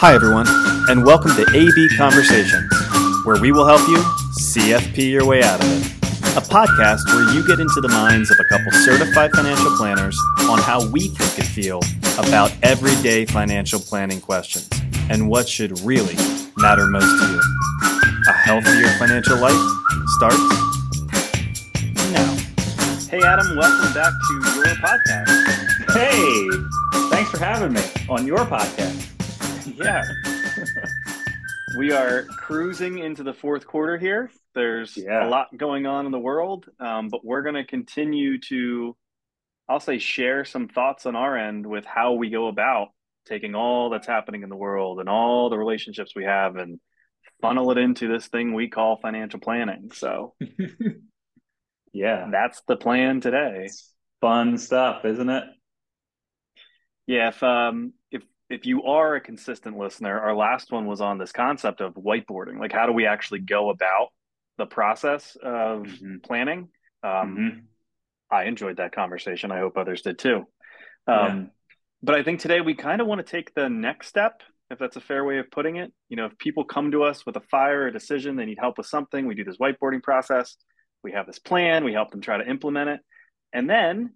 [0.00, 0.46] Hi, everyone,
[0.88, 2.72] and welcome to AB Conversations,
[3.24, 3.96] where we will help you
[4.38, 5.86] CFP your way out of it.
[6.36, 10.60] A podcast where you get into the minds of a couple certified financial planners on
[10.60, 11.80] how we think and feel
[12.16, 14.70] about everyday financial planning questions
[15.10, 16.14] and what should really
[16.56, 17.42] matter most to you.
[18.28, 19.58] A healthier financial life
[20.14, 20.38] starts
[22.12, 22.36] now.
[23.10, 25.92] Hey, Adam, welcome back to your podcast.
[25.92, 26.48] Hey,
[27.10, 29.17] thanks for having me on your podcast.
[29.78, 30.04] Yeah.
[31.78, 34.30] we are cruising into the fourth quarter here.
[34.54, 35.26] There's Yeah.
[35.26, 38.96] a lot going on in the world, um, but we're going to continue to,
[39.68, 42.88] I'll say, share some thoughts on our end with how we go about
[43.26, 46.80] taking all that's happening in the world and all the relationships we have and
[47.42, 49.90] funnel it into this thing we call financial planning.
[49.92, 50.34] So
[51.92, 53.68] Yeah, that's the plan today.
[54.20, 55.44] fun stuff, isn't it?
[57.06, 57.92] Yeah, if um
[58.50, 62.58] if you are a consistent listener, our last one was on this concept of whiteboarding.
[62.58, 64.08] Like how do we actually go about
[64.56, 66.22] the process of Mhm.
[66.22, 66.70] planning?
[67.02, 67.64] Um Mhm.
[68.30, 69.52] I enjoyed that conversation.
[69.52, 70.46] I hope others did too.
[71.06, 71.26] Yeah.
[71.26, 71.52] Um
[72.02, 74.96] but I think today we kind of want to take the next step, if that's
[74.96, 75.92] a fair way of putting it.
[76.08, 78.78] You know, if people come to us with a fire, a decision, they need help
[78.78, 80.56] with something, we do this whiteboarding process.
[81.02, 83.00] We have this plan, we help them try to implement it.
[83.52, 84.14] And then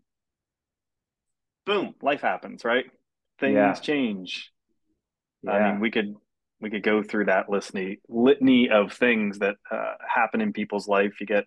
[1.64, 2.86] boom, life happens, right?
[3.42, 3.72] Things Yeah.
[3.74, 4.50] change.
[5.46, 6.14] I mean, we could
[6.60, 11.20] we could go through that litany litany of things that uh, happen in people's life.
[11.20, 11.44] You get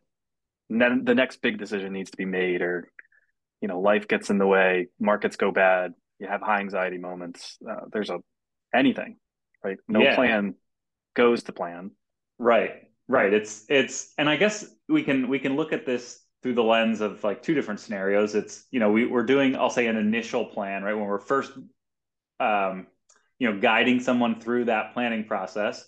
[0.70, 2.92] then the next big decision needs to be made, or
[3.62, 7.58] you know, life gets in the way, markets go bad, you have high anxiety moments.
[7.68, 8.20] Uh, there's a
[8.74, 9.18] anything,
[9.64, 9.78] right?
[9.88, 10.16] No Yeah.
[10.16, 10.56] plan
[11.16, 11.92] goes to plan.
[12.38, 12.74] Right,
[13.08, 13.34] right.
[13.34, 17.02] It's it's, and I guess we can we can look at this through the lens
[17.02, 18.36] of like two different scenarios.
[18.36, 20.94] It's you know we we're doing I'll say an initial plan, right?
[20.94, 21.54] When we're first,
[22.40, 22.88] um,
[23.40, 25.86] you know, guiding someone through that planning process.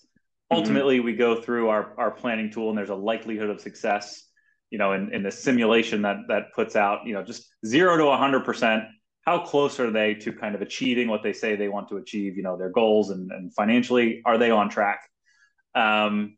[0.49, 4.23] Ultimately, we go through our our planning tool, and there's a likelihood of success.
[4.69, 8.17] You know, in in the simulation that that puts out, you know, just zero to
[8.17, 8.83] hundred percent.
[9.21, 12.37] How close are they to kind of achieving what they say they want to achieve?
[12.37, 15.01] You know, their goals and and financially, are they on track?
[15.75, 16.37] Um,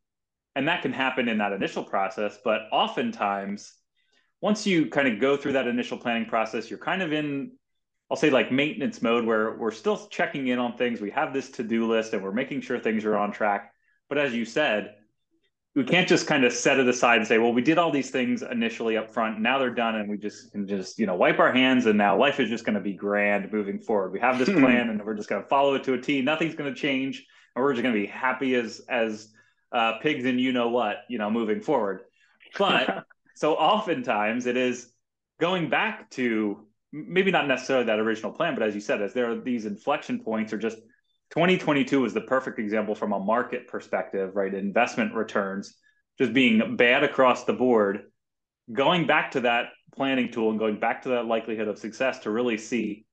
[0.56, 3.73] and that can happen in that initial process, but oftentimes,
[4.41, 7.51] once you kind of go through that initial planning process, you're kind of in,
[8.09, 10.99] I'll say like maintenance mode where we're still checking in on things.
[10.99, 13.73] We have this to do list and we're making sure things are on track.
[14.07, 14.95] But as you said,
[15.75, 18.09] we can't just kind of set it aside and say, well, we did all these
[18.09, 19.39] things initially up front.
[19.39, 22.17] Now they're done and we just can just, you know, wipe our hands and now
[22.17, 24.11] life is just going to be grand moving forward.
[24.11, 26.23] We have this plan and we're just going to follow it to a T.
[26.23, 27.23] Nothing's going to change.
[27.55, 29.29] And we're just going to be happy as, as,
[29.71, 32.01] uh, pigs and you know what, you know, moving forward.
[32.57, 33.05] But
[33.35, 34.91] so oftentimes it is
[35.39, 39.31] going back to maybe not necessarily that original plan, but as you said, as there
[39.31, 40.77] are these inflection points or just
[41.31, 44.53] 2022 is the perfect example from a market perspective, right?
[44.53, 45.75] Investment returns
[46.17, 48.03] just being bad across the board.
[48.72, 52.31] Going back to that planning tool and going back to that likelihood of success to
[52.31, 53.06] really see,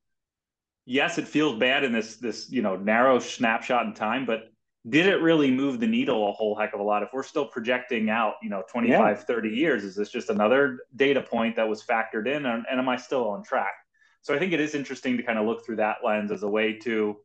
[0.87, 4.45] yes, it feels bad in this this you know narrow snapshot in time, but
[4.89, 7.03] did it really move the needle a whole heck of a lot.
[7.03, 11.21] If we're still projecting out you know 25 30 years is this just another data
[11.23, 12.47] point that was factored in?
[12.47, 13.75] And, and am i still on track?
[14.23, 16.49] So i think it is interesting to kind of look through that lens as a
[16.49, 17.17] way to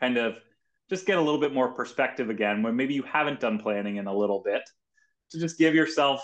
[0.00, 0.36] kind of
[0.90, 4.06] just get a little bit more perspective again when maybe you haven't done planning in
[4.06, 4.62] a little bit
[5.30, 6.20] to just give yourself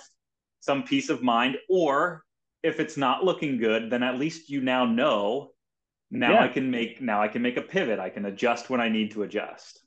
[0.60, 1.56] some peace of mind.
[1.70, 2.24] Or
[2.62, 5.52] if it's not looking good then at least you now know
[6.10, 6.42] now Yeah.
[6.42, 8.00] i can make now i can make a pivot.
[8.00, 9.80] I can adjust when i need to adjust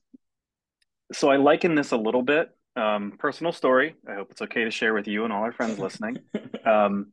[1.14, 2.50] So I liken this a little bit.
[2.76, 3.96] Um, personal story.
[4.08, 6.18] I hope it's okay to share with you and all our friends listening.
[6.66, 7.12] um,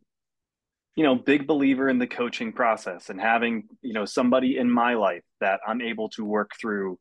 [0.95, 4.95] you know, big believer in the coaching process and having, you know, somebody in my
[4.95, 6.99] life that I'm able to work through,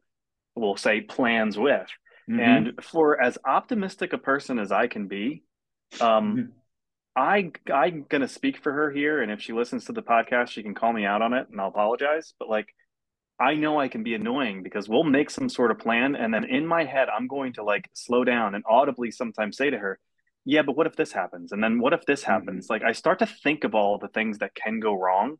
[0.55, 1.87] we'll say plans with.
[2.29, 2.39] Mhm.
[2.41, 5.43] And for as optimistic a person as I can be,
[6.01, 6.51] um, Mhm.
[7.15, 10.61] I I'm gonna speak for her here, and if she listens to the podcast, she
[10.61, 12.35] can call me out on it, and I'll apologize.
[12.37, 12.67] But like,
[13.39, 16.43] I know I can be annoying because we'll make some sort of plan, and then
[16.43, 19.99] in my head, I'm going to like slow down and audibly sometimes say to her,
[20.45, 21.51] "Yeah, but what if this happens?
[21.51, 22.31] And then what if this Mm-hmm.
[22.31, 25.37] happens?" Like, I start to think of all the things that can go wrong,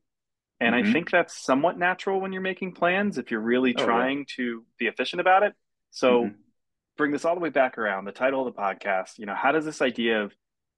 [0.59, 0.93] and I Mhm.
[0.93, 4.11] think that's somewhat natural when you're making plans if you're really Oh, yeah.
[4.11, 5.55] trying to be efficient about it.
[5.91, 6.35] So Mhm.
[6.97, 9.51] bring this all the way back around the title of the podcast you know how
[9.51, 10.33] does this idea of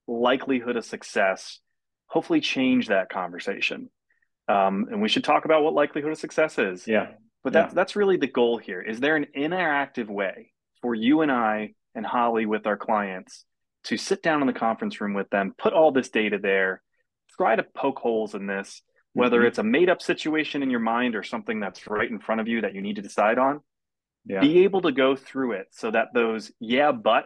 [0.07, 1.59] likelihood of success
[2.07, 3.89] hopefully change that conversation
[4.49, 7.07] um, and we should talk about what likelihood of success is Yeah.
[7.43, 7.61] but Yeah.
[7.61, 10.51] that's that's really the goal here is there an interactive way
[10.81, 13.45] for you and i and holly with our clients
[13.85, 16.81] to sit down in the conference room with them put all this data there
[17.37, 18.81] try to poke holes in this
[19.13, 19.47] whether Mhm.
[19.47, 22.47] it's a made up situation in your mind or something that's right in front of
[22.47, 23.61] you that you need to decide on
[24.25, 24.39] yeah.
[24.41, 27.25] be able to go through it so that those yeah but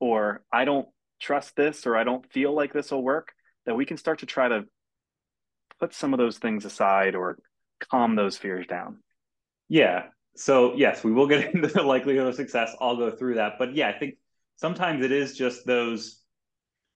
[0.00, 0.88] or i don't
[1.20, 3.28] trust this or i don't feel like this will work
[3.66, 4.64] that we can start to try to
[5.82, 7.38] put some of those things aside or
[7.90, 8.98] calm those fears down.
[9.68, 10.04] Yeah.
[10.36, 12.74] So yes we will get into the likelihood of success.
[12.80, 13.54] I'll go through that.
[13.58, 14.14] But yeah i think
[14.56, 16.20] sometimes it is just those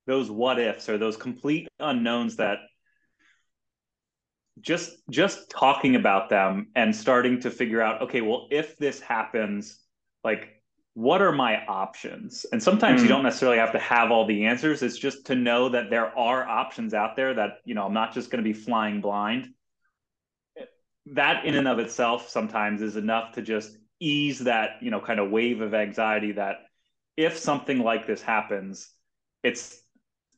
[0.05, 2.59] those what ifs or those complete unknowns that
[4.61, 9.79] just just talking about them and starting to figure out okay well if this happens
[10.23, 10.56] like
[10.97, 13.03] what are my options and sometimes mm.
[13.03, 13.13] you hmm.
[13.13, 16.43] don't necessarily have to have all the answers it's just to know that there are
[16.47, 19.47] options out there that you know i'm not just going to be flying blind
[21.05, 25.19] that in and of itself sometimes is enough to just ease that you know kind
[25.19, 26.65] of wave of anxiety that
[27.15, 28.89] if something like this happens
[29.43, 29.79] it's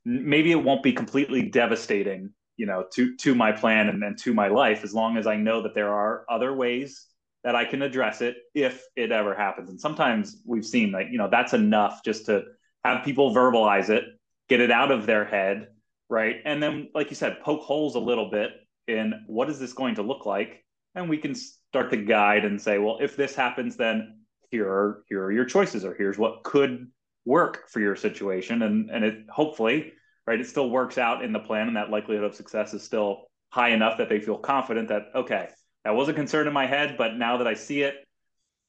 [0.03, 4.33] maybe it won't be completely devastating you know to to my plan and, and to
[4.33, 7.05] my life as long as i know that there are other ways
[7.43, 9.69] that i can address it if it ever happens.
[9.69, 12.43] And sometimes we've seen like you know that's enough just to
[12.83, 14.05] have people verbalize it
[14.47, 15.67] get it out of their head
[16.11, 16.37] right?
[16.43, 18.49] And then like you said poke holes a little bit
[18.87, 20.65] in what is this going to look like?
[20.95, 24.19] And we can start to guide and say well if this happens then
[24.49, 26.87] here are here are your choices or here's what could
[27.25, 28.63] work for your situation.
[28.63, 29.93] And and it hopefully
[30.29, 30.39] right?
[30.39, 33.69] It still works out in the plan, and that likelihood of success is still high
[33.69, 35.49] enough that they feel confident that okay,
[35.85, 37.95] that was a concern in my head, but now that I see it,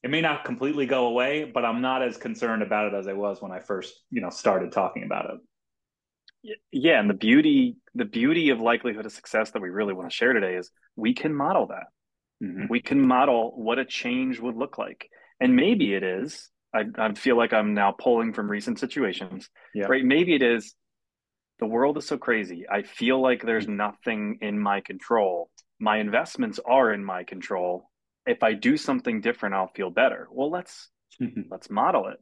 [0.03, 3.13] it may not completely go away, but I'm not as concerned about it as I
[3.13, 6.55] was when I first, you know, started talking about it.
[6.71, 10.15] Yeah, and the beauty the beauty of likelihood of success that we really want to
[10.15, 11.87] share today is we can model that.
[12.43, 12.65] Mm-hmm.
[12.69, 15.07] We can model what a change would look like.
[15.39, 19.85] And maybe it is, I, I feel like I'm now pulling from recent situations, yeah.
[19.85, 20.03] right?
[20.03, 20.73] Maybe it is
[21.59, 22.65] the world is so crazy.
[22.69, 25.51] I feel like there's nothing in my control.
[25.81, 27.89] My investments are in my control.
[28.27, 30.27] If I do something different, I'll feel better.
[30.31, 30.89] Well, let's
[31.49, 32.17] let's model it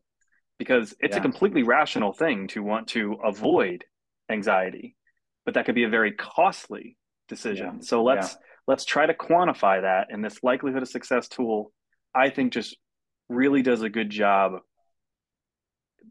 [0.57, 1.19] because it's yeah.
[1.19, 3.83] a completely rational thing to want to avoid
[4.31, 4.95] anxiety,
[5.45, 6.97] but that could be a very costly
[7.27, 7.75] decision.
[7.75, 7.81] Yeah.
[7.81, 8.37] So let's yeah.
[8.67, 10.07] let's try to quantify that.
[10.09, 11.73] And this likelihood of success tool,
[12.15, 12.77] I think, just
[13.27, 14.53] really does a good job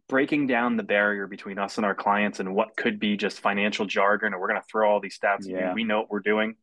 [0.07, 3.87] breaking down the barrier between us and our clients and what could be just financial
[3.87, 5.75] jargon or we're going to throw all these stats yeah.
[5.75, 6.55] we know what we're doing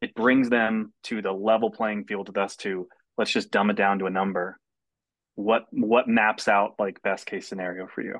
[0.00, 3.76] it brings them to the level playing field with us to let's just dumb it
[3.76, 4.58] down to a number
[5.34, 8.14] what what maps out like best case scenario for you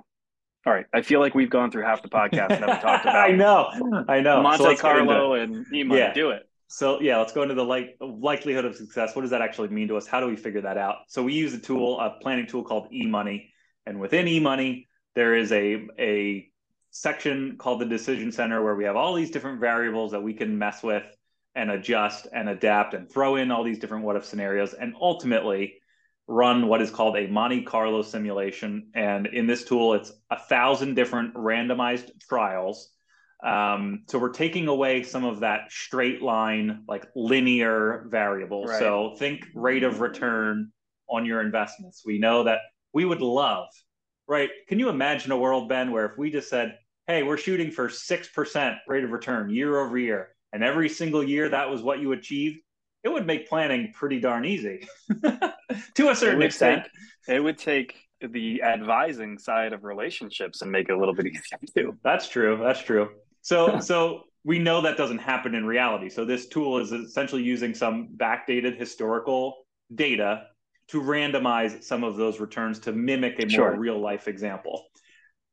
[0.67, 3.17] all right i feel like we've gone through half the podcast and haven't talked about
[3.17, 5.97] i know i know monte so carlo and Ema.
[5.97, 6.13] yeah.
[6.13, 9.15] do it so yeah, let's go into the like likelihood of success.
[9.15, 10.07] What does that actually mean to us?
[10.07, 11.01] How do we figure that out?
[11.07, 13.51] So we use a tool, a planning tool called eMoney
[13.85, 16.49] And within eMoney there is a, a
[16.91, 20.59] section called the decision center where we have all these different variables that we can
[20.59, 21.05] mess with
[21.55, 25.75] and adjust and adapt and throw in all these different what if scenarios and ultimately
[26.29, 28.91] run what is called a Monte Carlo simulation.
[28.95, 32.91] And in this tool, it's a thousand different randomized trials.
[33.45, 38.65] Um, so we're taking away some of that straight line, like linear variable.
[38.65, 38.79] Right.
[38.79, 40.71] So think rate of return
[41.09, 42.03] on your investments.
[42.07, 42.61] We know that
[42.93, 43.67] we would love,
[44.29, 44.51] right?
[44.69, 46.79] Can you imagine a world, Ben, where if we just said,
[47.09, 51.49] hey, we're shooting for 6% rate of return year over year, and every single year
[51.49, 52.59] that was what you achieved,
[53.05, 54.87] it would make planning pretty darn easy
[55.95, 56.85] to a certain it extent.
[57.27, 61.27] Take, it would take the advising side of relationships and make it a little bit
[61.27, 61.99] easier too.
[62.05, 62.59] That's true.
[62.63, 63.11] That's true.
[63.41, 66.09] So, so we know that doesn't happen in reality.
[66.09, 70.45] So this tool is essentially using some backdated historical data
[70.89, 73.77] to randomize some of those returns to mimic a more sure.
[73.77, 74.85] real life example.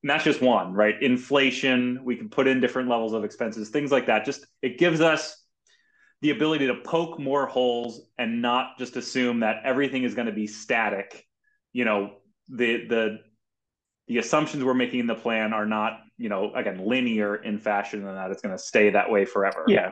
[0.04, 0.96] And that's just one, right?
[1.02, 4.26] Inflation, we can put in different levels of expenses, things like that.
[4.26, 5.44] Just it gives us
[6.22, 10.34] the ability to poke more holes and not just assume that everything is going to
[10.34, 11.26] be static.
[11.74, 12.14] You know,
[12.48, 13.20] the the
[14.08, 18.08] the assumptions we're making in the plan are not, you know, again, linear in fashion
[18.08, 19.66] and that it's going to stay that way forever.
[19.68, 19.92] Yeah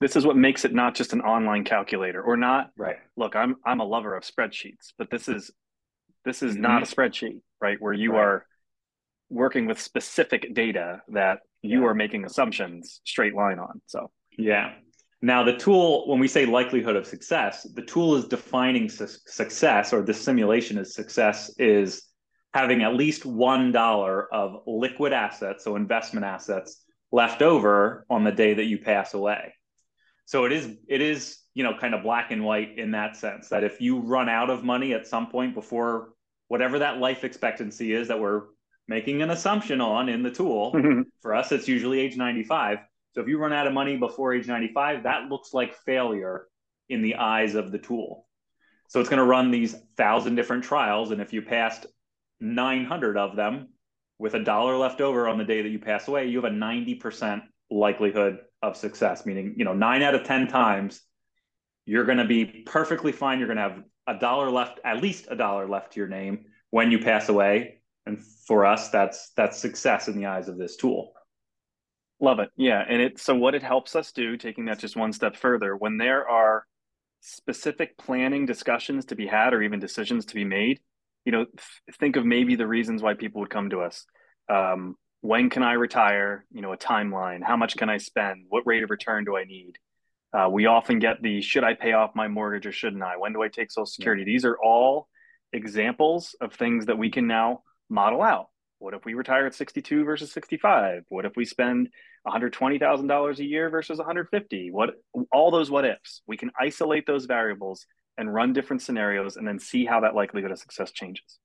[0.00, 3.56] this is what makes it not just an online calculator or not right look i'm
[3.64, 5.50] i'm a lover of spreadsheets but this is
[6.24, 6.62] this is mm-hmm.
[6.62, 8.20] not a spreadsheet right where you right.
[8.20, 8.46] are
[9.34, 14.10] working with specific data that you are making assumptions straight line on so.
[14.38, 14.74] Yeah.
[15.20, 19.92] Now the tool when we say likelihood of success the tool is defining su- success
[19.92, 22.02] or the simulation of success is
[22.52, 28.32] having at least one dollar of liquid assets so investment assets left over on the
[28.32, 29.54] day that you pass away.
[30.26, 33.48] So it is it is you know kind of black and white in that sense
[33.48, 36.10] that if you run out of money at some point before
[36.48, 38.42] whatever that life expectancy is that we're
[38.88, 41.02] making an assumption on in the tool mm-hmm.
[41.20, 42.78] for us it's usually age 95
[43.12, 46.46] so if you run out of money before age 95 that looks like failure
[46.88, 48.26] in the eyes of the tool
[48.88, 51.10] So it's going to run these thousand different trials.
[51.10, 51.86] And if you passed
[52.40, 53.68] 900 of them
[54.18, 56.54] with a dollar left over on the day that you pass away, you have a
[56.54, 61.00] 90% likelihood of success, meaning, you know, nine out of 10 times,
[61.86, 63.38] you're going to be perfectly fine.
[63.38, 66.44] You're going to have a dollar left, at least a dollar left to your name
[66.70, 67.80] when you pass away.
[68.06, 71.12] And for us, that's that's success in the eyes of this tool.
[72.20, 72.50] Love it.
[72.56, 72.82] Yeah.
[72.86, 75.96] And it so what it helps us do, taking that just one step further, when
[75.96, 76.64] there are
[77.20, 80.80] specific planning discussions to be had or even decisions to be made,
[81.24, 84.04] you know, th- think of maybe the reasons why people would come to us.
[84.48, 86.44] Um, when can I retire?
[86.52, 87.42] You know, a timeline.
[87.42, 88.44] How much can I spend?
[88.50, 89.78] What rate of return do I need?
[90.34, 93.16] Uh, we often get the should I pay off my mortgage or shouldn't I?
[93.16, 94.22] When do I take Social Security?
[94.22, 94.34] Yeah.
[94.34, 95.08] These are all
[95.52, 98.46] examples of things that we can now model out.
[98.78, 101.04] What if we retire at 62 versus 65?
[101.08, 101.88] What if we spend
[102.26, 104.70] $120,000 a year versus 150?
[104.70, 104.90] What
[105.32, 106.22] all those what ifs.
[106.26, 107.86] We can isolate those variables
[108.18, 111.38] and run different scenarios and then see how that likelihood of success changes.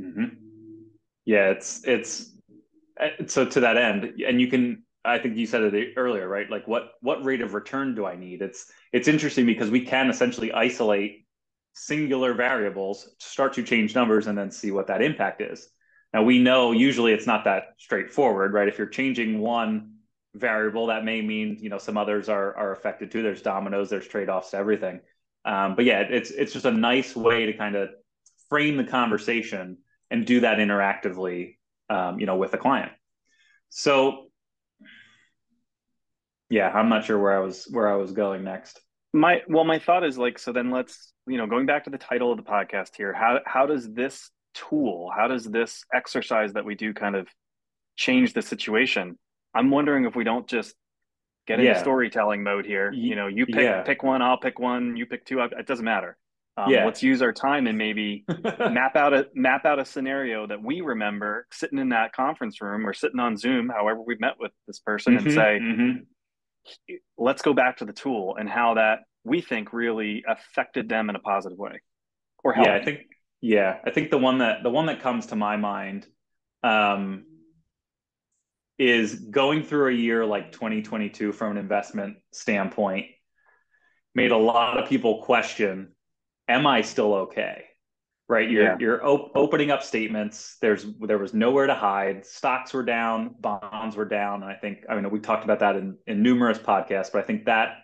[0.00, 0.34] Mm-hmm.
[1.24, 2.32] Yeah, it's it's
[3.26, 4.82] so to that end, and you can.
[5.04, 6.50] I think you said it earlier, right?
[6.50, 8.42] Like what what rate of return do I need?
[8.42, 11.26] It's it's interesting because we can essentially isolate
[11.74, 15.68] singular variables, start to change numbers, and then see what that impact is.
[16.12, 18.68] Now we know usually it's not that straightforward, right?
[18.68, 19.94] If you're changing one
[20.34, 23.22] variable, that may mean you know some others are are affected too.
[23.22, 25.00] There's dominoes, there's trade offs to everything.
[25.44, 27.90] Um, but yeah, it's it's just a nice way to kind of
[28.48, 29.78] frame the conversation
[30.10, 31.56] and do that interactively,
[31.90, 32.92] um, you know, with a client.
[33.68, 34.28] So
[36.50, 38.80] yeah, I'm not sure where I was where I was going next.
[39.12, 40.52] My well, my thought is like so.
[40.52, 43.12] Then let's you know going back to the title of the podcast here.
[43.12, 47.28] How how does this tool, how does this exercise that we do kind of
[47.96, 49.18] change the situation?
[49.54, 50.74] I'm wondering if we don't just
[51.46, 51.80] get into yeah.
[51.80, 52.92] storytelling mode here.
[52.92, 53.82] You know, you pick yeah.
[53.82, 55.40] pick one, I'll pick one, you pick two.
[55.40, 56.16] It doesn't matter.
[56.56, 56.84] Um, yeah.
[56.84, 60.80] Let's use our time and maybe map out a map out a scenario that we
[60.80, 64.80] remember sitting in that conference room or sitting on Zoom, however we met with this
[64.80, 66.94] person, mm-hmm, and say, mm-hmm.
[67.16, 71.16] let's go back to the tool and how that we think really affected them in
[71.16, 71.80] a positive way.
[72.42, 72.68] Or helped.
[72.68, 73.00] Yeah, I think
[73.40, 76.06] yeah, I think the one that the one that comes to my mind
[76.62, 77.24] um,
[78.78, 83.06] is going through a year like 2022 from an investment standpoint
[84.14, 85.92] made a lot of people question
[86.48, 87.64] am i still okay?
[88.28, 88.50] Right?
[88.50, 88.76] You're yeah.
[88.78, 90.58] you're op- opening up statements.
[90.60, 92.26] There's there was nowhere to hide.
[92.26, 94.42] Stocks were down bonds were down.
[94.42, 97.22] And i think i mean we talked about that in in numerous podcasts but i
[97.22, 97.78] think that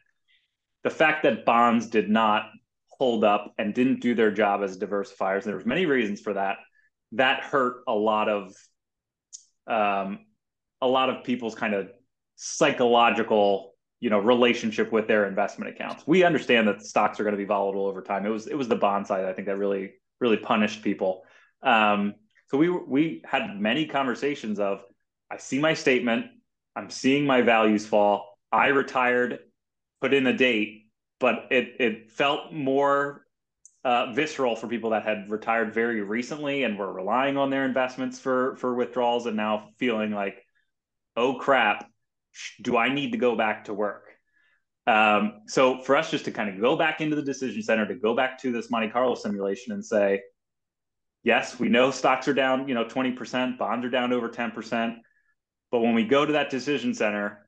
[0.83, 2.51] the fact that bonds did not
[2.99, 6.35] hold up and didn't do their job as diversifiers and there was many reasons for
[6.35, 6.59] that.
[7.13, 8.55] That hurt a lot of
[9.67, 10.21] um,
[10.81, 11.91] a lot of people's kind of
[12.37, 16.05] psychological you know relationship with their investment accounts.
[16.07, 18.27] We understand that stocks are going to be volatile over time.
[18.27, 21.23] It was it was the bond side i think that really really punished people.
[21.63, 22.15] Um,
[22.49, 24.83] so we we had many conversations of
[25.31, 26.27] i see my statement.
[26.77, 28.39] I'm seeing my values fall.
[28.51, 29.39] I retired
[30.01, 30.84] put in a date
[31.25, 33.25] but it it felt more
[33.83, 38.19] uh, visceral for people that had retired very recently and were relying on their investments
[38.19, 40.45] for for withdrawals and now feeling like
[41.17, 41.89] oh crap,
[42.61, 44.05] do I need to go back to work?
[44.87, 47.95] Um, so for us just to kind of go back into the decision center, to
[47.95, 50.21] go back to this Monte Carlo simulation and say,
[51.23, 54.97] yes, we know stocks are down, you know, 20%, bonds are down over 10%.
[55.71, 57.44] But when we go to that decision center,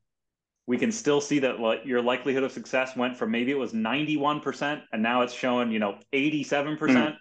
[0.66, 4.82] we can still see that your likelihood of success went from maybe it was 91%
[4.92, 6.78] and now it's showing, you know, 87%.
[6.78, 7.16] Mm.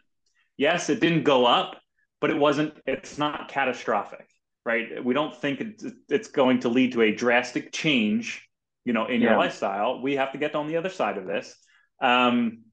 [0.57, 1.79] Yes, it didn't go up,
[2.21, 4.27] but it wasn't, it's not catastrophic
[4.65, 5.03] right?
[5.03, 5.61] We don't think
[6.09, 8.47] it's going to lead to a drastic change,
[8.83, 9.29] you know, in yeah.
[9.29, 10.01] your lifestyle.
[10.01, 11.55] We have to get on the other side of this.
[12.01, 12.63] Um,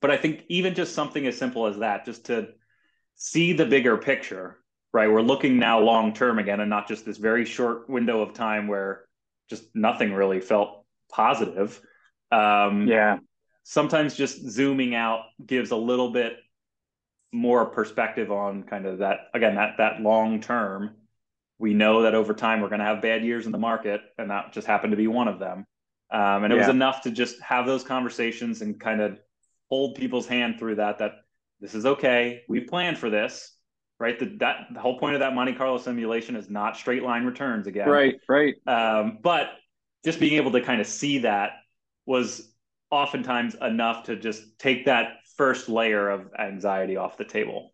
[0.00, 2.48] but I think even just something as simple as that, just to
[3.14, 4.58] see the bigger picture,
[4.92, 5.10] right?
[5.10, 8.66] We're looking now long term again, and not just this very short window of time
[8.66, 9.04] where
[9.50, 11.80] just nothing really felt positive.
[12.32, 13.18] Um, yeah.
[13.64, 16.34] Sometimes just zooming out gives a little bit
[17.32, 20.96] more perspective on kind of that again that that long term
[21.60, 24.30] we know that over time we're going to have bad years in the market, and
[24.30, 25.66] that just happened to be one of them.
[26.10, 26.62] Um, and it yeah.
[26.62, 29.20] was enough to just have those conversations and kind of
[29.68, 30.98] hold people's hand through that.
[30.98, 31.12] That
[31.60, 32.40] this is okay.
[32.48, 33.54] We planned for this,
[34.00, 34.18] right?
[34.18, 37.66] The, that the whole point of that Monte Carlo simulation is not straight line returns
[37.66, 37.88] again.
[37.88, 38.54] Right, right.
[38.66, 39.50] Um, but
[40.04, 41.50] just being able to kind of see that
[42.06, 42.50] was
[42.90, 47.72] oftentimes enough to just take that first layer of anxiety off the table.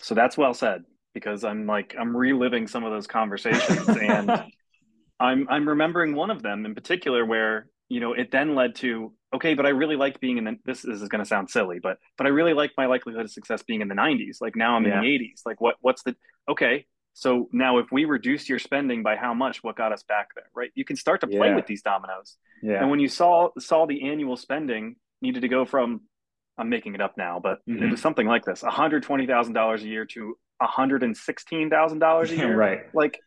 [0.00, 0.82] So that's well said
[1.14, 4.30] because I'm like I'm reliving some of those conversations and
[5.20, 9.12] I'm I'm remembering one of them in particular where you know, it then led to
[9.34, 10.80] okay, but I really like being in the, this.
[10.80, 13.62] This is going to sound silly, but but I really like my likelihood of success
[13.62, 14.38] being in the 90s.
[14.40, 14.94] Like now I'm yeah.
[14.94, 15.42] in the 80s.
[15.44, 16.16] Like what what's the
[16.48, 16.86] okay?
[17.12, 20.46] So now if we reduce your spending by how much, what got us back there,
[20.56, 20.70] right?
[20.74, 21.54] You can start to play yeah.
[21.54, 22.38] with these dominoes.
[22.62, 22.80] Yeah.
[22.80, 26.00] And when you saw saw the annual spending needed to go from
[26.56, 27.82] I'm making it up now, but mm-hmm.
[27.82, 32.56] it was something like this: $120,000 a year to $116,000 a year.
[32.66, 32.80] right.
[32.94, 33.20] Like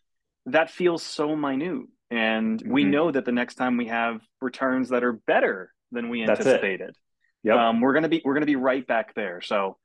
[0.48, 1.86] that feels so minute.
[2.12, 2.72] And mm-hmm.
[2.72, 6.96] we know that the next time we have returns that are better than we anticipated,
[7.44, 7.58] yep.
[7.58, 9.42] Um, we're gonna be we're gonna be right back there.
[9.42, 9.78] So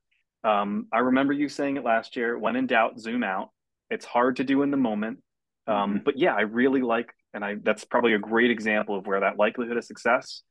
[0.45, 2.39] um, I remember you saying it last year.
[2.39, 3.51] When in doubt, zoom out.
[3.91, 5.19] It's hard to do in the moment,
[5.67, 6.05] um, mm-hmm.
[6.05, 9.39] but yeah, I really like, and I that's probably a great example of where that
[9.39, 10.43] likelihood of success.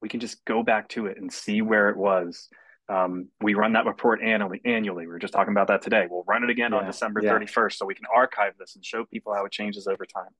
[0.00, 2.48] We can just go back to it and see where it was.
[2.88, 4.60] Um, we run that report annually.
[4.64, 6.06] Annually, we were just talking about that today.
[6.08, 7.32] We'll run it again yeah, on December yeah.
[7.32, 10.30] 31st, so we can archive this and show people how it changes over time.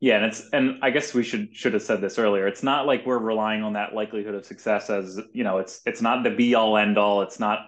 [0.00, 2.46] Yeah, and it's and I guess we should should have said this earlier.
[2.46, 5.58] It's not like we're relying on that likelihood of success as you know.
[5.58, 7.22] It's it's not the be all end all.
[7.22, 7.66] It's not.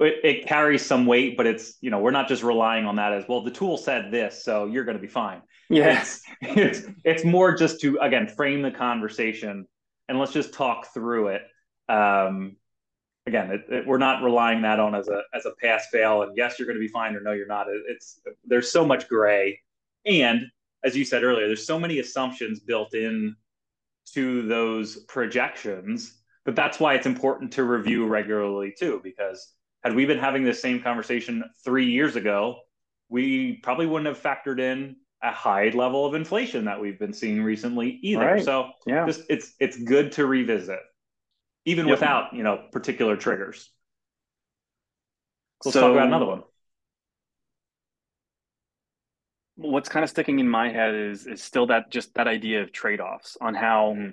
[0.00, 3.12] It, it carries some weight, but it's you know we're not just relying on that
[3.12, 3.42] as well.
[3.42, 5.42] The tool said this, so you're going to be fine.
[5.70, 9.66] Yes, it's, it's it's more just to again frame the conversation
[10.08, 11.42] and let's just talk through it.
[11.88, 12.56] Um,
[13.26, 16.36] again, it, it, we're not relying that on as a as a pass fail and
[16.36, 17.66] yes you're going to be fine or no you're not.
[17.88, 19.60] It's there's so much gray
[20.04, 20.42] and
[20.84, 23.36] as you said earlier, there's so many assumptions built in
[24.14, 30.06] to those projections, but that's why it's important to review regularly too, because had we
[30.06, 32.56] been having this same conversation three years ago,
[33.08, 37.42] we probably wouldn't have factored in a high level of inflation that we've been seeing
[37.42, 38.26] recently either.
[38.26, 38.44] Right.
[38.44, 39.06] So yeah.
[39.06, 40.80] just it's it's good to revisit,
[41.64, 41.98] even yep.
[41.98, 43.70] without you know particular triggers.
[45.64, 46.42] Let's so, talk about another one
[49.56, 52.72] what's kind of sticking in my head is is still that just that idea of
[52.72, 54.10] trade-offs on how mm-hmm.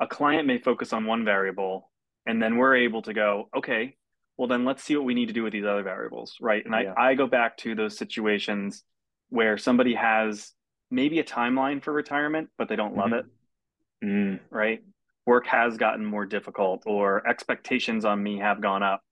[0.00, 1.90] a client may focus on one variable
[2.26, 3.96] and then we're able to go okay
[4.36, 6.74] well then let's see what we need to do with these other variables right and
[6.74, 6.92] yeah.
[6.96, 8.82] I, I go back to those situations
[9.28, 10.52] where somebody has
[10.90, 14.08] maybe a timeline for retirement but they don't love mm-hmm.
[14.08, 14.40] it mm.
[14.50, 14.82] right
[15.24, 19.02] work has gotten more difficult or expectations on me have gone up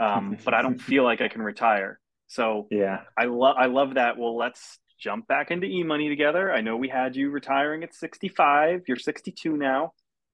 [0.00, 3.94] um, but i don't feel like i can retire so yeah i love i love
[3.94, 6.52] that well let's jump back into eMoney together.
[6.52, 8.82] I know we had you retiring at 65.
[8.86, 9.92] You're 62 now.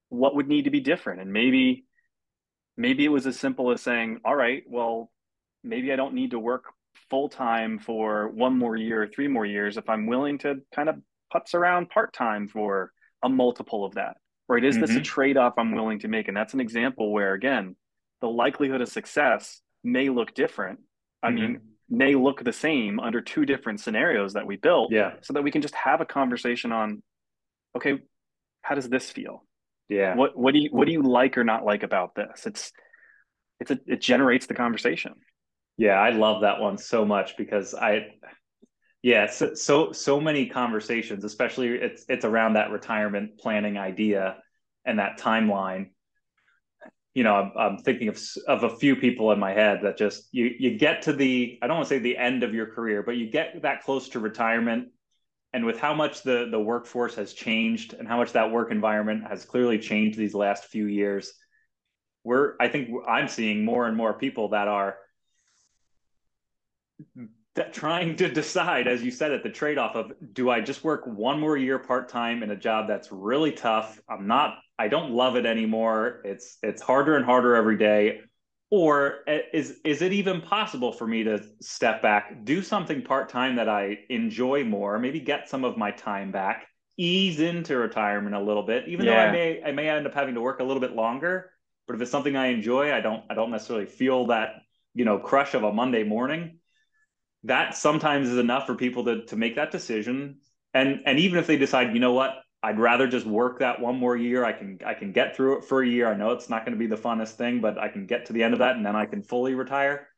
[0.09, 1.20] What would need to be different?
[1.20, 1.85] And maybe
[2.77, 5.11] maybe it was as simple as saying, "All right, well,
[5.62, 6.64] maybe I don't need to work
[7.11, 10.88] full time for one more year or three more years if I'm willing to kind
[10.88, 10.96] of
[11.33, 14.16] putz around part time for a multiple of that."
[14.48, 14.64] Right?
[14.64, 14.83] Is mm-hmm.
[14.83, 15.03] this a mm-hmm.
[15.03, 16.29] trade off I'm willing to make?
[16.29, 17.77] And that's an example where again,
[18.20, 20.81] the likelihood of success may look different.
[21.22, 21.37] I mm-hmm.
[21.37, 25.12] mean, may look the same under two different scenarios that we built yeah.
[25.23, 27.03] so that we can just have a conversation on
[27.77, 27.99] okay
[28.64, 29.44] how does this feel?
[29.88, 30.16] Yeah.
[30.16, 32.47] What what do you what do you like or not like about this?
[32.47, 32.73] It's
[33.61, 35.14] it's a, it generates the conversation.
[35.77, 38.07] Yeah i love that one so much because i
[39.03, 44.37] yeah so so, so many conversations especially it's it's around that retirement planning idea
[44.85, 45.90] and that timeline
[47.14, 50.29] you know, I'm, I'm, thinking of of a few people in my head that just
[50.33, 53.03] you you get to the I don't want to say the end of your career,
[53.03, 54.88] but you get that close to retirement,
[55.53, 59.24] and with how much the the workforce has changed and how much that work environment
[59.29, 61.33] has clearly changed these last few years,
[62.24, 64.96] we're I think I'm seeing more and more people that are
[67.55, 70.83] that trying to decide, as you said, at the trade off of do I just
[70.83, 74.00] work one more year part time in a job that's really tough?
[74.09, 76.21] I'm not I don't love it anymore.
[76.25, 78.21] It's it's harder and harder every day.
[78.71, 83.29] Or eh, is is it even possible for me to step back, do something part
[83.29, 88.35] time that I enjoy more, maybe get some of my time back, ease into retirement
[88.35, 89.13] a little bit, even yeah.
[89.13, 91.51] though I may I may end up having to work a little bit longer.
[91.87, 94.63] But if it's something I enjoy, I don't I don't necessarily feel that
[94.95, 96.59] you know crush of a Monday morning.
[97.45, 100.39] That sometimes is enough for people to to make that decision.
[100.73, 103.96] And and even if they decide, you know what, I'd rather just work that one
[103.96, 104.42] more year.
[104.42, 106.09] I can I can get through it for a year.
[106.09, 108.33] I know it's not going to be the funnest thing, but I can get to
[108.33, 110.09] the end of that and then I can fully retire.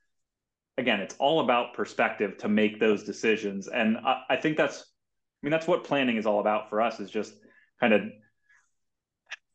[0.79, 5.47] Again, it's all about perspective to make those decisions, and I, I think that's I
[5.47, 7.35] mean that's what planning is all about for us is just
[7.81, 8.03] kind of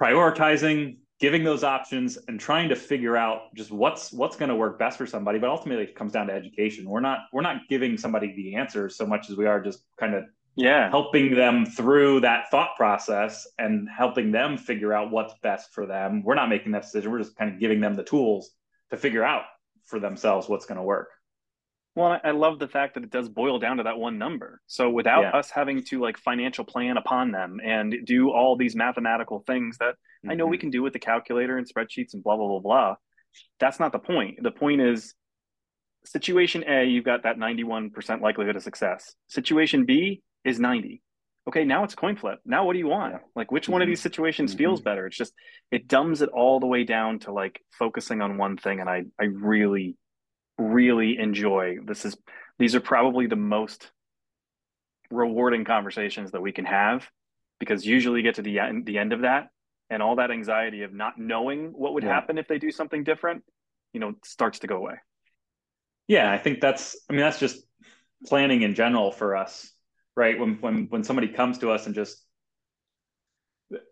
[0.02, 4.78] prioritizing, giving those options, and trying to figure out just what's what's going to work
[4.78, 5.40] best for somebody.
[5.40, 6.90] But ultimately, it comes down to education.
[6.90, 10.14] We're not we're not giving somebody the answers so much as we are just kind
[10.14, 10.26] of
[10.56, 15.86] yeah helping them through that thought process and helping them figure out what's best for
[15.86, 18.52] them we're not making that decision we're just kind of giving them the tools
[18.90, 19.44] to figure out
[19.86, 21.10] for themselves what's going to work
[21.96, 24.62] Well, I love the fact that it does boil down to that one number.
[24.68, 25.32] So without yeah.
[25.32, 29.96] us having to like financial plan upon them and do all these mathematical things that
[29.96, 30.32] mm-hmm.
[30.32, 30.62] I know we mm-hmm.
[30.62, 32.96] can do with the calculator and spreadsheets and blah blah blah blah,
[33.60, 34.42] that's not the point.
[34.42, 35.14] The point is
[36.06, 39.14] situation A, you've got that 91% likelihood of success.
[39.28, 41.02] Situation B is 90.
[41.48, 42.40] Okay, now it's coin flip.
[42.46, 43.14] Now what do you want?
[43.14, 43.20] Yeah.
[43.36, 43.74] Like which mm-hmm.
[43.74, 43.92] one of mm-hmm.
[43.92, 44.60] these situations mm-hmm.
[44.60, 45.08] feels better?
[45.08, 45.34] It's just
[45.72, 49.06] it dumbs it all the way down to like focusing on one thing and I
[49.20, 49.98] I really
[50.58, 51.78] really enjoy.
[51.84, 52.16] This is
[52.60, 53.92] these are probably the most
[55.10, 57.10] rewarding conversations that we can have
[57.60, 59.50] because usually you get to the end the end of that
[59.90, 62.14] and all that anxiety of not knowing what would yeah.
[62.14, 63.44] happen if they do something different,
[63.94, 64.96] you know, starts to go away.
[66.08, 67.64] Yeah, I think that's I mean that's just
[68.26, 69.72] planning in general for us,
[70.16, 70.40] right?
[70.40, 72.24] When when when somebody comes to us and just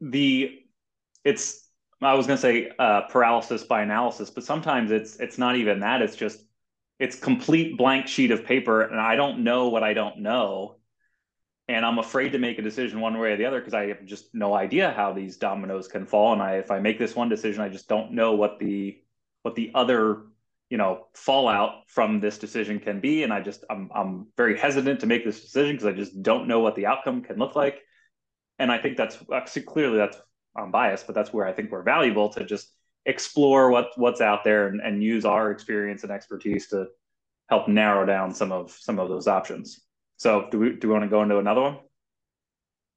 [0.01, 0.59] the
[1.23, 1.65] it's
[2.01, 5.81] I was going to say uh, paralysis by analysis, but sometimes it's it's not even
[5.81, 6.01] that.
[6.01, 6.41] It's just
[6.99, 10.75] it's complete blank sheet of paper and I don't know what I don't know.
[11.67, 14.03] And I'm afraid to make a decision one way or the other because I have
[14.05, 16.33] just no idea how these dominoes can fall.
[16.33, 18.99] And I if I make this one decision, I just don't know what the
[19.43, 20.23] what the other
[20.69, 23.23] you know fallout from this decision can be.
[23.23, 26.47] And I just I'm I'm very hesitant to make this decision because I just don't
[26.47, 27.79] know what the outcome can look like.
[28.57, 30.17] And I think that's actually clearly that's
[30.55, 32.73] I'm biased, but that's where I think we're valuable to just
[33.05, 36.87] explore what what's out there and, and use our experience and expertise to
[37.49, 39.81] help narrow down some of some of those options.
[40.17, 41.77] So do we do we want to go into another one?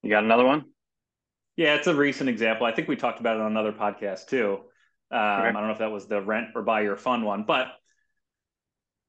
[0.03, 0.65] You got another one?
[1.57, 2.67] Yeah, it's a recent example.
[2.67, 4.61] I think we talked about it on another podcast too.
[5.13, 5.49] Um, okay.
[5.49, 7.69] I don't know if that was the rent or buy your fun one, but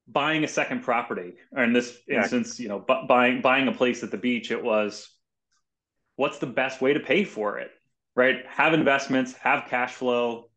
[0.06, 2.22] buying a second property, or in this yeah.
[2.22, 5.08] instance, you know, bu- buying buying a place at the beach, it was
[6.16, 7.70] what's the best way to pay for it,
[8.14, 8.46] right?
[8.46, 10.50] Have investments, have cash flow,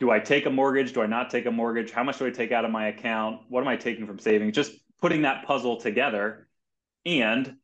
[0.00, 0.94] do I take a mortgage?
[0.94, 1.90] Do I not take a mortgage?
[1.90, 3.42] How much do I take out of my account?
[3.48, 4.54] What am I taking from savings?
[4.54, 6.48] Just putting that puzzle together.
[7.04, 7.56] And,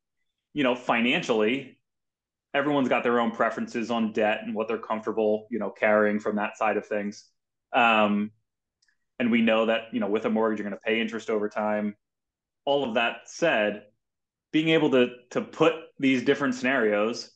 [0.53, 1.76] you know, financially,
[2.57, 6.37] everyone's got their own preferences on debt and what they're comfortable, you know, carrying from
[6.37, 7.29] that side of things.
[7.73, 8.31] Um,
[9.19, 11.49] and we know that, you know, with a mortgage, you're going to pay interest over
[11.49, 11.97] time.
[12.65, 13.85] All of that said,
[14.53, 17.31] being able to to put these different scenarios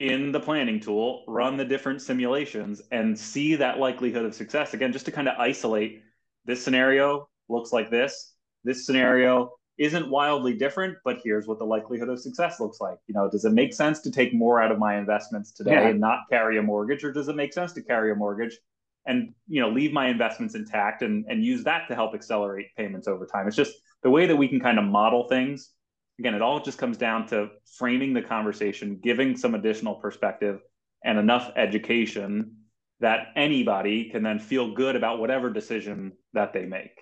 [0.00, 4.74] in the planning tool, run the different simulations, and see that likelihood of success.
[4.74, 6.02] Again, just to kind of isolate
[6.44, 8.34] this scenario looks like this.
[8.64, 12.98] This scenario isn't wildly different, but here's what the likelihood of success looks like.
[13.06, 15.88] You know, does it make sense to take more out of my investments today yeah.
[15.88, 18.58] and not carry a mortgage, or does it make sense to carry a mortgage
[19.06, 23.08] and you know leave my investments intact and and use that to help accelerate payments
[23.08, 23.46] over time?
[23.46, 25.72] It's just the way that we can kind of model things
[26.18, 30.60] again, it all just comes down to framing the conversation, giving some additional perspective
[31.04, 32.56] and enough education
[33.00, 37.00] that anybody can then feel good about whatever decision that they make.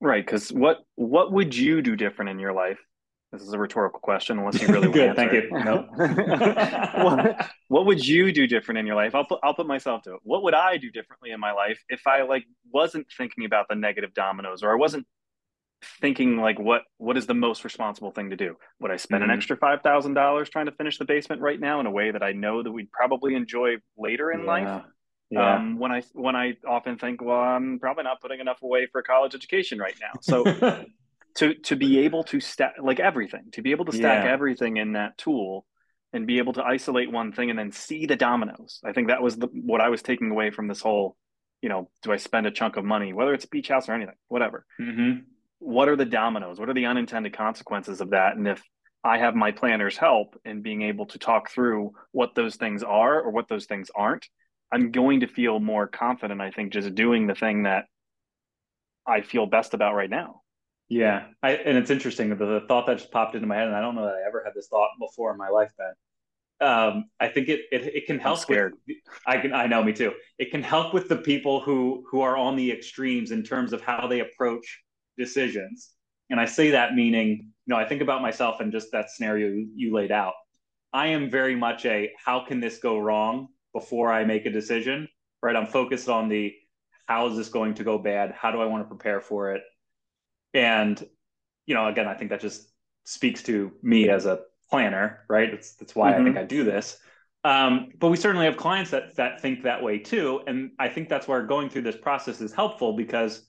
[0.00, 2.78] Right, because what what would you do different in your life?
[3.32, 5.16] This is a rhetorical question, unless you really good.
[5.16, 5.50] Thank you.
[5.50, 5.88] No.
[7.02, 9.14] what, what would you do different in your life?
[9.14, 10.20] I'll put I'll put myself to it.
[10.22, 13.74] What would I do differently in my life if I like wasn't thinking about the
[13.74, 15.06] negative dominoes, or I wasn't
[16.00, 19.30] thinking like what what is the most responsible thing to do would i spend mm-hmm.
[19.30, 22.32] an extra $5000 trying to finish the basement right now in a way that i
[22.32, 24.46] know that we'd probably enjoy later in yeah.
[24.46, 24.84] life
[25.30, 25.56] yeah.
[25.56, 29.02] Um, when i when i often think well i'm probably not putting enough away for
[29.02, 30.44] college education right now so
[31.36, 34.32] to to be able to stack like everything to be able to stack yeah.
[34.32, 35.66] everything in that tool
[36.12, 39.22] and be able to isolate one thing and then see the dominoes i think that
[39.22, 41.16] was the, what i was taking away from this whole
[41.60, 43.94] you know do i spend a chunk of money whether it's a beach house or
[43.94, 45.18] anything whatever mm-hmm
[45.58, 46.58] what are the dominoes?
[46.58, 48.36] What are the unintended consequences of that?
[48.36, 48.62] And if
[49.02, 53.20] I have my planner's help in being able to talk through what those things are
[53.20, 54.26] or what those things aren't,
[54.72, 57.84] I'm going to feel more confident, I think, just doing the thing that
[59.06, 60.42] I feel best about right now.
[60.88, 61.26] Yeah.
[61.42, 62.30] I, and it's interesting.
[62.30, 64.26] The, the, thought that just popped into my head, and I don't know that I
[64.26, 66.68] ever had this thought before in my life, Ben.
[66.68, 68.38] Um, I think it, it, it can help.
[68.38, 68.74] scared.
[68.86, 70.12] With, I can, I know me too.
[70.38, 73.82] It can help with the people who, who are on the extremes in terms of
[73.82, 74.82] how they approach
[75.18, 75.90] decisions.
[76.30, 79.64] And I say that meaning, you know, I think about myself and just that scenario
[79.74, 80.34] you laid out.
[80.92, 85.06] I am very much a how can this go wrong before I make a decision,
[85.42, 85.54] right?
[85.54, 86.54] I'm focused on the
[87.04, 88.32] how is this going to go bad?
[88.32, 89.60] How do I want to prepare for it?
[90.54, 91.06] And,
[91.66, 92.66] you know, again, I think that just
[93.04, 95.50] speaks to me as a planner, right?
[95.50, 96.22] That's, that's why mm-hmm.
[96.22, 96.96] I think I do this.
[97.44, 101.10] Um, but we certainly have clients that that think that way too, and I think
[101.10, 103.46] that's where going through this process is helpful because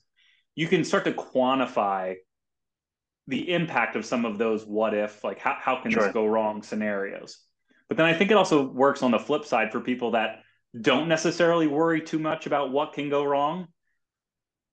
[0.54, 2.16] you can start to quantify
[3.28, 6.04] the impact of some of those what if like how, how can sure.
[6.04, 7.40] this go wrong scenarios
[7.88, 10.40] but then i think it also works on the flip side for people that
[10.80, 13.68] don't necessarily worry too much about what can go wrong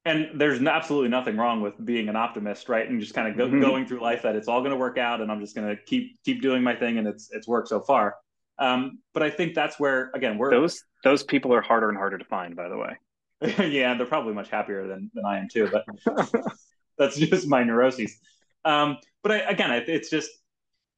[0.05, 2.87] and there's absolutely nothing wrong with being an optimist, right?
[2.87, 3.59] And just kind of go, mm-hmm.
[3.59, 5.81] going through life that it's all going to work out, and I'm just going to
[5.81, 8.15] keep keep doing my thing, and it's it's worked so far.
[8.59, 12.19] Um, but I think that's where again we're those those people are harder and harder
[12.19, 12.97] to find, by the way.
[13.67, 15.85] yeah, they're probably much happier than than I am too, but
[16.99, 18.15] that's just my neuroses.
[18.63, 20.29] Um, but I, again, it's just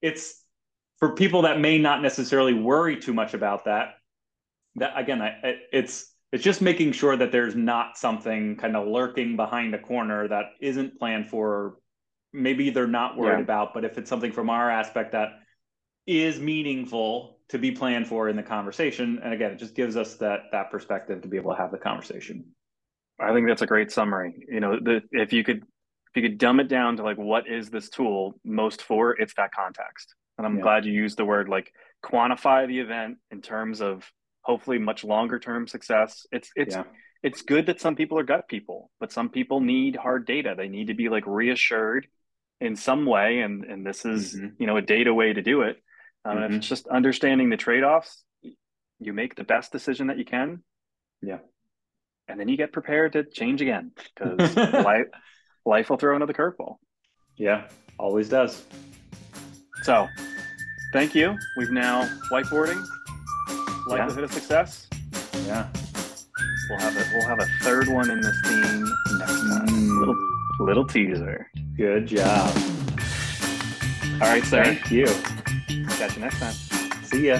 [0.01, 0.43] it's
[0.98, 3.96] for people that may not necessarily worry too much about that.
[4.76, 9.36] That again, I, it's it's just making sure that there's not something kind of lurking
[9.36, 11.78] behind a corner that isn't planned for.
[12.34, 13.44] Maybe they're not worried yeah.
[13.44, 15.40] about, but if it's something from our aspect that
[16.06, 20.16] is meaningful to be planned for in the conversation, and again, it just gives us
[20.16, 22.46] that that perspective to be able to have the conversation.
[23.20, 24.46] I think that's a great summary.
[24.48, 27.48] You know, the, if you could if you could dumb it down to like what
[27.48, 30.14] is this tool most for, it's that context.
[30.38, 30.63] And I'm yeah.
[30.63, 31.71] glad you used the word like
[32.04, 34.10] quantify the event in terms of
[34.41, 36.26] hopefully much longer term success.
[36.32, 36.84] It's it's yeah.
[37.23, 40.56] it's good that some people are gut people, but some people need hard data.
[40.58, 42.08] They need to be like reassured
[42.62, 44.47] in some way, and and this is mm-hmm.
[44.60, 45.78] you know a data way to do it.
[46.26, 46.56] Um, mm-hmm.
[46.56, 48.23] It's just understanding the trade offs,
[49.00, 50.63] you make the best decision that you can.
[51.21, 51.39] Yeah,
[52.28, 55.08] and then you get prepared to change again because life
[55.65, 56.78] life will throw another curveball.
[57.36, 57.67] Yeah,
[58.00, 58.63] always does.
[59.88, 60.10] So,
[60.91, 61.39] thank you.
[61.56, 62.86] We've now whiteboarding
[63.88, 64.23] likelihood yeah.
[64.26, 64.86] of success.
[65.45, 65.65] Yeah.
[66.69, 68.84] We'll have a we'll have a third one in this theme
[69.17, 69.67] next time.
[69.67, 69.97] Mm.
[69.97, 70.17] Little
[70.60, 71.50] little teaser.
[71.78, 72.54] Good job.
[74.15, 74.65] All right, sir.
[74.65, 75.06] Thank you.
[75.91, 76.54] Catch you next time.
[77.04, 77.39] See ya.